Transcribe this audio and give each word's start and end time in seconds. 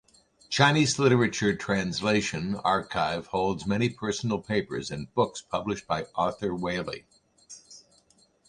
Chinese 0.49 0.97
Literature 0.97 1.55
Translation 1.55 2.55
Archive 2.63 3.27
holds 3.27 3.67
many 3.67 3.87
personal 3.87 4.39
papers 4.41 4.89
and 4.89 5.13
books 5.13 5.43
published 5.43 5.85
by 5.85 6.07
Arthur 6.15 6.53
Waley. 6.53 7.03